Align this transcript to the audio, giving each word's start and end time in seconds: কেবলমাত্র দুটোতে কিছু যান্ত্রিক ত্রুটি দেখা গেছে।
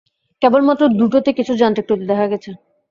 কেবলমাত্র 0.41 0.83
দুটোতে 0.99 1.29
কিছু 1.37 1.53
যান্ত্রিক 1.55 1.85
ত্রুটি 1.87 2.05
দেখা 2.11 2.25
গেছে। 2.27 2.49